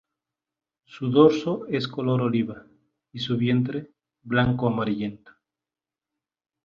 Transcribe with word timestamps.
Su 0.85 1.11
dorso 1.11 1.67
es 1.67 1.87
color 1.87 2.21
oliva 2.23 2.65
y 3.13 3.19
su 3.19 3.37
vientre 3.37 3.91
blanco 4.23 4.65
amarillento. 4.65 5.31